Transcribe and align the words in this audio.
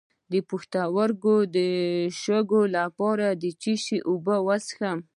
د 0.31 0.33
پښتورګو 0.49 1.35
د 1.55 1.57
شګو 2.21 2.61
لپاره 2.77 3.27
د 3.41 3.45
څه 3.61 3.73
شي 3.83 3.97
اوبه 4.09 4.35
وڅښم؟ 4.47 4.99